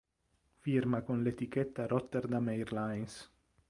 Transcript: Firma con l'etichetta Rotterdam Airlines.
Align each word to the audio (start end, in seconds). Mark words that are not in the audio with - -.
Firma 0.61 1.03
con 1.03 1.21
l'etichetta 1.21 1.85
Rotterdam 1.85 2.47
Airlines. 2.47 3.31